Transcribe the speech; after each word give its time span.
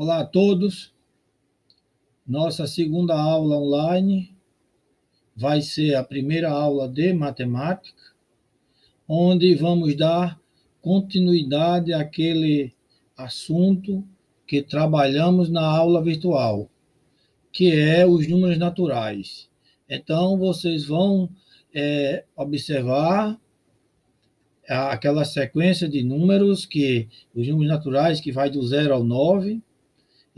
Olá 0.00 0.20
a 0.20 0.24
todos. 0.24 0.94
Nossa 2.24 2.68
segunda 2.68 3.20
aula 3.20 3.56
online 3.56 4.32
vai 5.34 5.60
ser 5.60 5.96
a 5.96 6.04
primeira 6.04 6.48
aula 6.48 6.88
de 6.88 7.12
matemática, 7.12 8.00
onde 9.08 9.56
vamos 9.56 9.96
dar 9.96 10.40
continuidade 10.80 11.92
àquele 11.92 12.72
assunto 13.16 14.06
que 14.46 14.62
trabalhamos 14.62 15.50
na 15.50 15.66
aula 15.66 16.00
virtual, 16.00 16.70
que 17.50 17.72
é 17.72 18.06
os 18.06 18.28
números 18.28 18.56
naturais. 18.56 19.50
Então, 19.88 20.38
vocês 20.38 20.84
vão 20.84 21.28
é, 21.74 22.24
observar 22.36 23.36
aquela 24.64 25.24
sequência 25.24 25.88
de 25.88 26.04
números 26.04 26.64
que 26.64 27.08
os 27.34 27.48
números 27.48 27.68
naturais 27.68 28.20
que 28.20 28.30
vai 28.30 28.48
do 28.48 28.64
zero 28.64 28.94
ao 28.94 29.02
9 29.02 29.60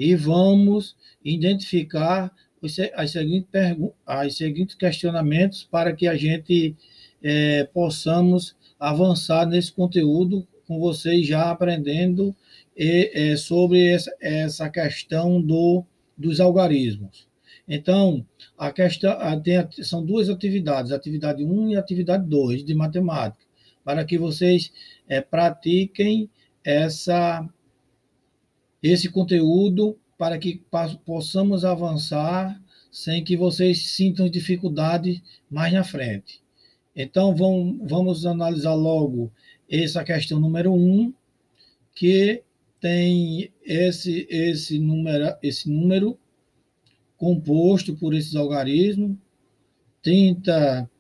e 0.01 0.15
vamos 0.15 0.97
identificar 1.23 2.33
os, 2.63 2.75
as, 2.95 3.11
seguintes 3.11 3.51
as 4.07 4.35
seguintes 4.35 4.75
questionamentos 4.75 5.63
para 5.63 5.93
que 5.93 6.09
a 6.09 6.17
gente 6.17 6.75
é, 7.23 7.65
possamos 7.65 8.57
avançar 8.79 9.47
nesse 9.47 9.71
conteúdo 9.71 10.49
com 10.67 10.81
vocês 10.81 11.27
já 11.27 11.51
aprendendo 11.51 12.35
e, 12.75 13.11
é, 13.13 13.37
sobre 13.37 13.89
essa, 13.89 14.17
essa 14.19 14.71
questão 14.71 15.39
do, 15.39 15.85
dos 16.17 16.41
algarismos. 16.41 17.29
Então, 17.69 18.27
a 18.57 18.73
questão 18.73 19.13
tem, 19.43 19.85
são 19.85 20.03
duas 20.03 20.31
atividades, 20.31 20.93
atividade 20.93 21.45
1 21.45 21.73
e 21.73 21.77
atividade 21.77 22.27
2 22.27 22.65
de 22.65 22.75
matemática 22.75 23.45
para 23.85 24.03
que 24.03 24.17
vocês 24.17 24.73
é, 25.07 25.21
pratiquem 25.21 26.31
essa, 26.65 27.47
esse 28.83 29.09
conteúdo 29.09 29.99
para 30.19 30.39
que 30.39 30.63
possamos 31.05 31.65
avançar 31.65 32.61
sem 32.91 33.23
que 33.23 33.37
vocês 33.37 33.87
sintam 33.89 34.29
dificuldade 34.29 35.23
mais 35.51 35.73
na 35.73 35.85
frente. 35.85 36.43
Então, 36.95 37.35
vamos, 37.35 37.79
vamos 37.89 38.27
analisar 38.27 38.75
logo 38.75 39.33
essa 39.71 40.03
questão 40.03 40.41
número 40.41 40.73
um, 40.73 41.13
que 41.95 42.43
tem 42.81 43.53
esse, 43.65 44.27
esse, 44.29 44.79
número, 44.79 45.37
esse 45.43 45.71
número 45.71 46.19
composto 47.17 47.95
por 47.97 48.15
esses 48.15 48.35
algarismos, 48.35 49.17
30 50.03 50.91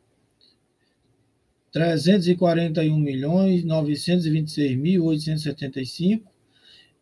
341 1.73 2.98
milhões 2.98 3.64
926 3.64 4.77
mil 4.77 5.05
875 5.05 6.30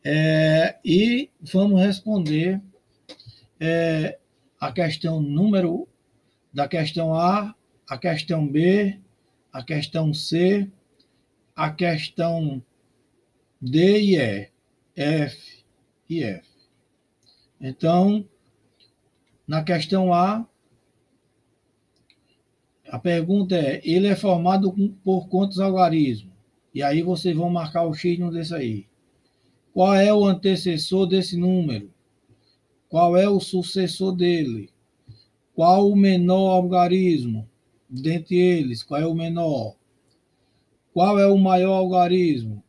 é, 0.05 0.79
e 0.85 1.31
vamos 1.41 1.81
responder 1.81 2.61
é, 3.61 4.19
a 4.61 4.73
questão 4.73 5.21
número 5.21 5.89
da 6.53 6.69
questão 6.69 7.15
A, 7.15 7.55
a 7.89 7.99
questão 7.99 8.47
B, 8.47 8.99
a 9.53 9.63
questão 9.63 10.13
C, 10.15 10.71
a 11.55 11.71
questão 11.71 12.63
D 13.61 14.01
e 14.01 14.17
E, 14.17 14.51
F 14.97 15.65
e 16.09 16.23
F. 16.23 16.49
Então, 17.61 18.25
na 19.47 19.63
questão 19.63 20.13
A, 20.13 20.47
a 22.89 22.99
pergunta 22.99 23.57
é: 23.57 23.81
ele 23.85 24.07
é 24.07 24.17
formado 24.17 24.73
por 25.05 25.29
quantos 25.29 25.59
algarismos? 25.59 26.33
E 26.75 26.83
aí 26.83 27.03
vocês 27.03 27.37
vão 27.37 27.51
marcar 27.51 27.85
o 27.85 27.95
X 27.95 28.19
no 28.19 28.31
desse 28.31 28.55
aí. 28.55 28.87
Qual 29.73 29.95
é 29.95 30.13
o 30.13 30.25
antecessor 30.25 31.07
desse 31.07 31.37
número? 31.37 31.91
Qual 32.89 33.17
é 33.17 33.29
o 33.29 33.39
sucessor 33.39 34.15
dele? 34.17 34.71
Qual 35.55 35.91
o 35.91 35.97
menor 35.97 36.51
algarismo 36.51 37.49
dentre 37.89 38.37
eles? 38.37 38.83
Qual 38.83 39.01
é 39.01 39.07
o 39.07 39.15
menor? 39.15 39.77
Qual 40.93 41.19
é 41.19 41.27
o 41.27 41.37
maior 41.37 41.75
algarismo? 41.75 42.63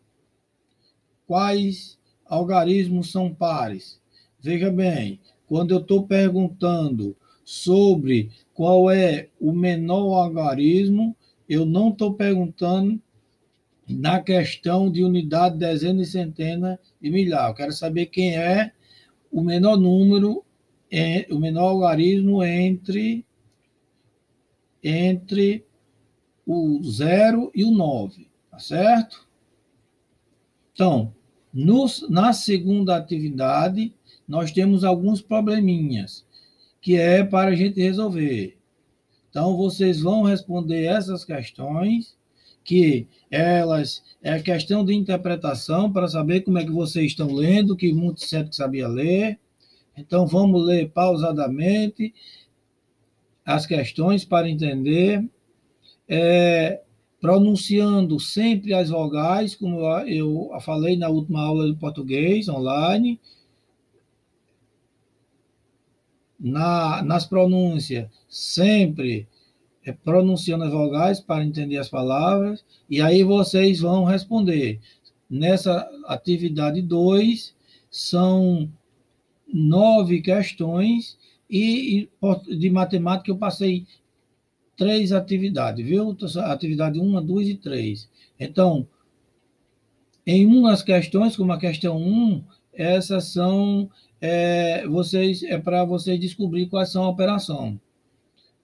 Quais 1.25 1.97
algarismos 2.25 3.11
são 3.11 3.33
pares? 3.33 3.99
Veja 4.41 4.71
bem, 4.71 5.19
quando 5.47 5.71
eu 5.71 5.79
estou 5.79 6.05
perguntando 6.05 7.15
sobre 7.43 8.29
qual 8.53 8.91
é 8.91 9.29
o 9.39 9.51
menor 9.51 10.13
algarismo, 10.23 11.15
eu 11.47 11.65
não 11.65 11.89
estou 11.89 12.13
perguntando 12.13 13.01
na 13.95 14.21
questão 14.21 14.91
de 14.91 15.03
unidade, 15.03 15.57
dezena 15.57 16.01
e 16.01 16.05
centena 16.05 16.79
e 17.01 17.09
milhar. 17.09 17.49
Eu 17.49 17.55
quero 17.55 17.71
saber 17.71 18.07
quem 18.07 18.37
é 18.37 18.71
o 19.31 19.41
menor 19.41 19.77
número, 19.77 20.43
o 21.31 21.39
menor 21.39 21.69
algarismo 21.69 22.43
entre, 22.43 23.25
entre 24.83 25.65
o 26.45 26.81
0 26.83 27.51
e 27.53 27.63
o 27.63 27.71
9, 27.71 28.27
tá 28.49 28.59
certo? 28.59 29.27
Então, 30.73 31.13
na 32.09 32.33
segunda 32.33 32.95
atividade, 32.95 33.93
nós 34.27 34.51
temos 34.51 34.83
alguns 34.83 35.21
probleminhas 35.21 36.25
que 36.81 36.95
é 36.95 37.23
para 37.23 37.51
a 37.51 37.55
gente 37.55 37.81
resolver. 37.81 38.57
Então, 39.29 39.57
vocês 39.57 40.01
vão 40.01 40.23
responder 40.23 40.85
essas 40.85 41.25
questões, 41.25 42.17
que 42.69 43.07
elas 43.31 44.03
é 44.21 44.39
questão 44.39 44.85
de 44.85 44.93
interpretação, 44.93 45.91
para 45.91 46.07
saber 46.07 46.41
como 46.41 46.59
é 46.59 46.63
que 46.63 46.69
vocês 46.69 47.07
estão 47.07 47.33
lendo, 47.33 47.75
que 47.75 47.91
muito 47.91 48.23
certo 48.23 48.55
sabia 48.55 48.87
ler. 48.87 49.39
Então, 49.97 50.27
vamos 50.27 50.63
ler 50.63 50.91
pausadamente 50.91 52.13
as 53.43 53.65
questões 53.65 54.23
para 54.23 54.47
entender, 54.47 55.27
é, 56.07 56.83
pronunciando 57.19 58.19
sempre 58.19 58.71
as 58.71 58.91
vogais, 58.91 59.55
como 59.55 59.79
eu 60.05 60.51
falei 60.61 60.95
na 60.95 61.09
última 61.09 61.41
aula 61.41 61.65
de 61.65 61.75
português 61.75 62.47
online, 62.47 63.19
na, 66.39 67.01
nas 67.01 67.25
pronúncias, 67.25 68.07
sempre 68.29 69.27
é, 69.89 69.91
pronunciando 69.91 70.63
as 70.65 70.71
vogais 70.71 71.19
para 71.19 71.43
entender 71.43 71.77
as 71.77 71.89
palavras, 71.89 72.63
e 72.87 73.01
aí 73.01 73.23
vocês 73.23 73.79
vão 73.79 74.03
responder. 74.03 74.79
Nessa 75.29 75.89
atividade 76.05 76.81
2, 76.81 77.55
são 77.89 78.69
nove 79.51 80.21
questões, 80.21 81.17
e, 81.49 82.07
de 82.47 82.69
matemática 82.69 83.31
eu 83.31 83.37
passei 83.37 83.87
três 84.77 85.11
atividades, 85.11 85.83
viu? 85.83 86.15
Atividade 86.45 86.99
1, 86.99 87.25
2 87.25 87.49
e 87.49 87.55
3. 87.55 88.09
Então, 88.39 88.87
em 90.25 90.45
umas 90.45 90.83
questões, 90.83 91.35
como 91.35 91.51
a 91.51 91.59
questão 91.59 91.97
1, 91.97 92.43
essas 92.73 93.25
são 93.25 93.89
é, 94.21 94.85
vocês 94.87 95.41
é 95.41 95.57
para 95.57 95.83
vocês 95.83 96.19
descobrir 96.19 96.67
quais 96.67 96.91
são 96.91 97.03
a 97.03 97.09
operação. 97.09 97.79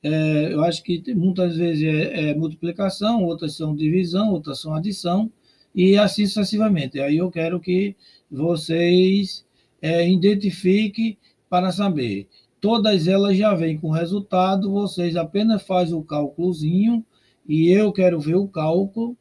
É, 0.08 0.54
eu 0.54 0.64
acho 0.64 0.84
que 0.84 1.02
muitas 1.16 1.58
vezes 1.58 1.84
é, 1.84 2.30
é, 2.30 2.36
multiplicação, 2.36 3.24
outras 3.24 3.56
são 3.56 3.76
divisão, 3.76 4.32
outras 4.34 4.62
são 4.62 4.76
adição, 4.76 5.32
e 5.74 5.98
assim 5.98 6.28
sucessivamente. 6.28 7.00
Aí 7.00 7.18
eu 7.18 7.32
quero 7.32 7.60
que 7.60 7.96
vocês 8.30 9.44
é, 9.82 10.08
identifiquem 10.08 11.18
para 11.50 11.72
saber. 11.72 12.28
Todas 12.62 13.08
elas 13.08 13.36
já 13.36 13.56
vêm 13.56 13.80
com 13.80 13.90
resultado, 13.90 14.70
vocês 14.72 15.16
apenas 15.16 15.64
fazem 15.64 15.96
o 15.96 16.04
cálculozinho, 16.04 17.04
e 17.50 17.72
eu 17.72 17.92
quero 17.92 18.20
ver 18.20 18.36
o 18.36 18.48
cálculo, 18.48 19.18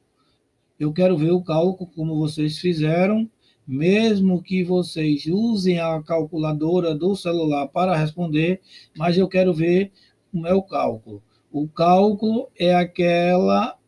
eu 0.79 0.93
quero 0.93 1.17
ver 1.17 1.31
o 1.31 1.43
cálculo 1.43 1.91
como 1.97 2.15
vocês 2.19 2.59
fizeram, 2.59 3.27
mesmo 3.67 4.43
que 4.43 4.63
vocês 4.63 5.25
usem 5.25 5.81
a 5.81 6.03
calculadora 6.03 6.95
do 6.95 7.17
celular 7.17 7.69
para 7.69 7.97
responder, 7.97 8.61
mas 8.99 9.17
eu 9.17 9.27
quero 9.27 9.55
ver 9.55 9.91
como 10.35 10.49
é 10.49 10.53
o 10.53 10.63
cálculo. 10.63 11.23
O 11.53 11.69
cálculo 11.69 12.49
é 12.59 12.75
aquela 12.75 13.79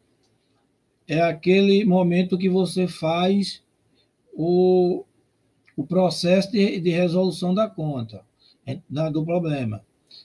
é 1.09 1.21
aquele 1.21 1.85
momento 1.85 2.39
que 2.39 2.49
você 2.49 2.87
faz 2.87 3.63
o, 4.33 5.05
o 5.77 5.85
processo 5.85 6.53
de, 6.53 6.81
de 6.81 6.91
resolução 6.91 7.53
da 7.53 7.69
conta, 7.69 8.25
da, 8.89 9.09
do 9.09 9.25
problema. 9.25 9.85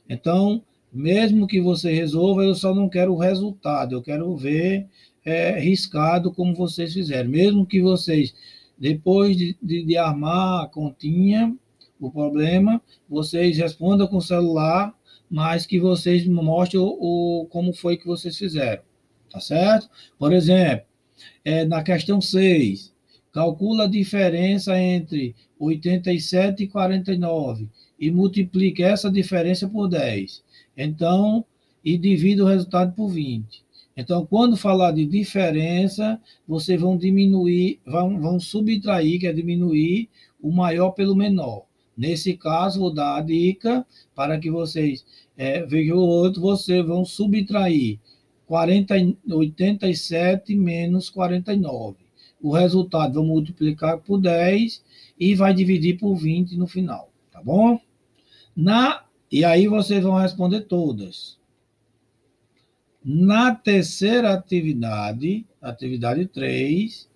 Então, 0.10 0.64
mesmo 0.92 1.48
que 1.48 1.60
você 1.60 1.92
resolva, 1.92 2.44
eu 2.44 2.56
só 2.56 2.74
não 2.74 2.90
quero 2.90 3.14
o 3.14 3.18
resultado, 3.18 3.94
eu 3.94 4.02
quero 4.02 4.36
ver 4.36 4.88
é, 5.24 5.60
riscado 5.60 6.32
como 6.32 6.56
vocês 6.56 6.94
fizeram. 6.94 7.30
Mesmo 7.30 7.66
que 7.66 7.82
vocês 7.82 8.34
depois 8.78 9.38
de, 9.38 9.56
de, 9.62 9.86
de 9.86 9.98
armar 9.98 10.64
a 10.64 10.68
continha, 10.68 11.56
o 12.00 12.10
problema, 12.10 12.82
vocês 13.08 13.56
respondam 13.58 14.08
com 14.08 14.18
o 14.18 14.22
celular, 14.22 14.96
mas 15.32 15.66
que 15.66 15.80
vocês 15.80 16.28
mostrem 16.28 16.82
o, 16.82 16.98
o, 17.00 17.46
como 17.46 17.72
foi 17.72 17.96
que 17.96 18.06
vocês 18.06 18.38
fizeram. 18.38 18.84
Tá 19.32 19.40
certo? 19.40 19.90
Por 20.20 20.34
exemplo, 20.34 20.86
é, 21.46 21.64
na 21.64 21.82
questão 21.82 22.20
6, 22.20 22.94
calcula 23.32 23.86
a 23.86 23.88
diferença 23.88 24.78
entre 24.78 25.34
87 25.58 26.64
e 26.64 26.68
49 26.68 27.70
e 27.98 28.12
multiplica 28.12 28.84
essa 28.84 29.10
diferença 29.10 29.70
por 29.70 29.88
10. 29.88 30.44
Então, 30.76 31.46
e 31.84 31.98
divide 31.98 32.42
o 32.42 32.46
resultado 32.46 32.94
por 32.94 33.08
20. 33.08 33.64
Então, 33.96 34.26
quando 34.26 34.58
falar 34.58 34.92
de 34.92 35.06
diferença, 35.06 36.20
vocês 36.46 36.80
vão 36.80 36.98
diminuir, 36.98 37.80
vão, 37.86 38.20
vão 38.20 38.40
subtrair, 38.40 39.20
que 39.20 39.28
é 39.28 39.34
diminuir 39.34 40.10
o 40.42 40.52
maior 40.52 40.92
pelo 40.92 41.16
menor. 41.16 41.66
Nesse 41.98 42.36
caso, 42.36 42.80
vou 42.80 42.94
dar 42.94 43.18
a 43.18 43.22
dica 43.22 43.86
para 44.16 44.40
que 44.40 44.50
vocês 44.50 45.06
é, 45.38 45.66
vejam 45.66 45.98
o 45.98 46.08
outro, 46.08 46.42
vocês 46.42 46.86
vão 46.86 47.04
subtrair 47.04 48.00
40, 48.48 48.96
87 49.30 50.56
menos 50.56 51.10
49. 51.10 51.98
O 52.42 52.54
resultado 52.54 53.16
vou 53.16 53.24
multiplicar 53.24 54.00
por 54.00 54.20
10 54.20 54.84
e 55.20 55.36
vai 55.36 55.54
dividir 55.54 55.98
por 55.98 56.16
20 56.16 56.58
no 56.58 56.68
final, 56.68 57.12
tá 57.32 57.42
bom? 57.42 57.80
Na, 58.56 59.06
e 59.32 59.46
aí 59.46 59.68
vocês 59.68 60.04
vão 60.04 60.16
responder 60.16 60.62
todas. 60.62 61.40
Na 63.04 63.56
terceira 63.56 64.34
atividade, 64.34 65.46
atividade 65.62 66.26
3, 66.26 67.10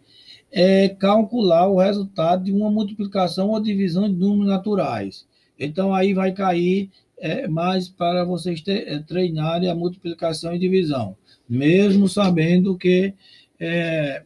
é 0.57 0.87
calcular 0.87 1.67
o 1.67 1.79
resultado 1.79 2.45
de 2.45 2.53
uma 2.53 2.71
multiplicação 2.71 3.49
ou 3.49 3.61
divisão 3.61 4.07
de 4.07 4.15
números 4.15 4.47
naturais. 4.47 5.27
Então, 5.59 5.93
aí 5.93 6.13
vai 6.13 6.31
cair 6.31 6.89
é, 7.17 7.45
mais 7.45 7.89
para 7.89 8.23
vocês 8.23 8.61
ter, 8.61 8.87
é, 8.87 8.99
treinarem 8.99 9.69
a 9.69 9.75
multiplicação 9.75 10.55
e 10.55 10.59
divisão, 10.59 11.17
mesmo 11.47 12.07
sabendo 12.07 12.77
que 12.77 13.13
é, 13.59 14.23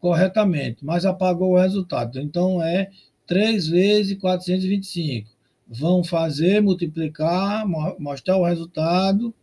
corretamente, 0.00 0.84
mas 0.84 1.04
apagou 1.04 1.52
o 1.52 1.58
resultado. 1.58 2.18
Então 2.18 2.62
é 2.62 2.90
3 3.26 3.68
vezes 3.68 4.18
425. 4.18 5.30
Vão 5.68 6.02
fazer, 6.02 6.60
multiplicar, 6.60 7.66
mostrar 7.98 8.36
o 8.36 8.44
resultado 8.44 9.34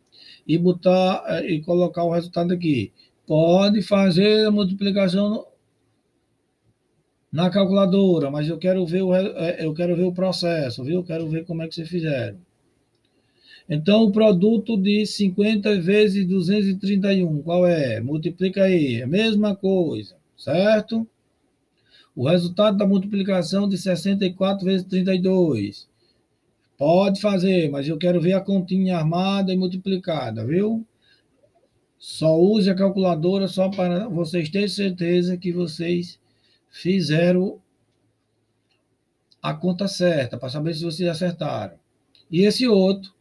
e 0.47 0.57
botar 0.57 1.23
é, 1.27 1.51
e 1.51 1.61
colocar 1.61 2.03
o 2.03 2.11
resultado 2.11 2.53
aqui. 2.53 2.91
Pode 3.27 3.81
fazer 3.81 4.47
a 4.47 4.51
multiplicação 4.51 5.45
na 7.31 7.49
calculadora, 7.49 8.29
mas 8.29 8.49
eu 8.49 8.57
quero 8.57 8.85
ver 8.85 9.03
o, 9.03 9.15
é, 9.15 9.65
eu 9.65 9.73
quero 9.73 9.95
ver 9.95 10.03
o 10.03 10.13
processo, 10.13 10.83
viu? 10.83 10.95
Eu 10.95 11.03
quero 11.03 11.27
ver 11.29 11.45
como 11.45 11.61
é 11.63 11.67
que 11.67 11.75
vocês 11.75 11.87
fizeram. 11.87 12.37
Então, 13.69 14.03
o 14.03 14.11
produto 14.11 14.75
de 14.75 15.05
50 15.05 15.79
vezes 15.79 16.27
231, 16.27 17.41
qual 17.41 17.65
é? 17.65 18.01
Multiplica 18.01 18.63
aí, 18.63 19.01
a 19.01 19.07
mesma 19.07 19.55
coisa, 19.55 20.15
certo? 20.37 21.07
O 22.13 22.27
resultado 22.27 22.77
da 22.77 22.85
multiplicação 22.85 23.69
de 23.69 23.77
64 23.77 24.65
vezes 24.65 24.85
32. 24.85 25.87
Pode 26.77 27.21
fazer, 27.21 27.69
mas 27.69 27.87
eu 27.87 27.97
quero 27.97 28.19
ver 28.19 28.33
a 28.33 28.41
continha 28.41 28.97
armada 28.97 29.53
e 29.53 29.57
multiplicada, 29.57 30.45
viu? 30.45 30.85
Só 31.97 32.37
use 32.37 32.69
a 32.69 32.75
calculadora 32.75 33.47
só 33.47 33.69
para 33.69 34.09
vocês 34.09 34.49
terem 34.49 34.67
certeza 34.67 35.37
que 35.37 35.53
vocês 35.53 36.19
fizeram 36.71 37.61
a 39.41 39.53
conta 39.53 39.87
certa, 39.87 40.37
para 40.37 40.49
saber 40.49 40.73
se 40.73 40.83
vocês 40.83 41.09
acertaram. 41.09 41.75
E 42.31 42.41
esse 42.41 42.67
outro, 42.67 43.11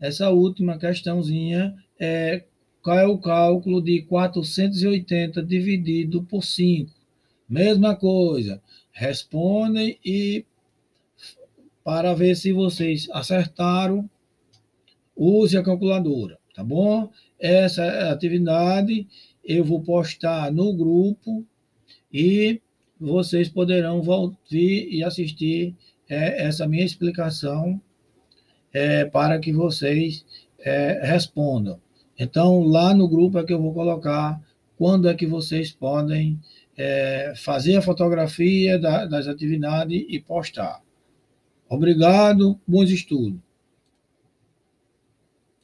essa 0.00 0.30
última 0.30 0.78
questãozinha, 0.78 1.76
é 1.98 2.44
qual 2.82 2.98
é 2.98 3.06
o 3.06 3.18
cálculo 3.18 3.80
de 3.80 4.02
480 4.02 5.42
dividido 5.42 6.22
por 6.22 6.42
5? 6.42 6.90
Mesma 7.48 7.94
coisa. 7.94 8.60
Respondem 8.92 9.98
e 10.04 10.44
para 11.82 12.14
ver 12.14 12.34
se 12.34 12.52
vocês 12.52 13.08
acertaram, 13.12 14.08
use 15.14 15.56
a 15.56 15.62
calculadora, 15.62 16.38
tá 16.54 16.64
bom? 16.64 17.10
Essa 17.38 18.10
atividade 18.10 19.06
eu 19.44 19.64
vou 19.64 19.82
postar 19.82 20.50
no 20.50 20.72
grupo 20.74 21.44
e 22.12 22.60
vocês 23.00 23.48
poderão 23.48 24.02
vir 24.48 24.88
e 24.90 25.02
assistir 25.02 25.74
é, 26.08 26.46
essa 26.46 26.66
minha 26.66 26.84
explicação 26.84 27.80
é, 28.72 29.04
para 29.04 29.38
que 29.38 29.52
vocês 29.52 30.24
é, 30.58 31.00
respondam. 31.02 31.80
Então, 32.18 32.60
lá 32.62 32.94
no 32.94 33.08
grupo 33.08 33.38
é 33.38 33.44
que 33.44 33.52
eu 33.52 33.60
vou 33.60 33.72
colocar 33.72 34.40
quando 34.76 35.08
é 35.08 35.14
que 35.14 35.26
vocês 35.26 35.70
podem 35.70 36.40
é, 36.76 37.32
fazer 37.36 37.76
a 37.76 37.82
fotografia 37.82 38.78
da, 38.78 39.06
das 39.06 39.28
atividades 39.28 40.04
e 40.08 40.20
postar. 40.20 40.82
Obrigado, 41.68 42.58
bons 42.66 42.90
estudos. 42.90 43.40